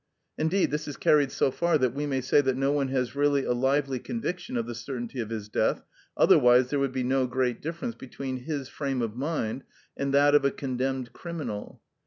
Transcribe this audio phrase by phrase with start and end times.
[0.35, 3.45] Indeed this is carried so far that we may say that no one has really
[3.45, 5.83] a lively conviction of the certainty of his death,
[6.17, 9.63] otherwise there would be no great difference between his frame of mind
[9.95, 11.83] and that of a condemned criminal.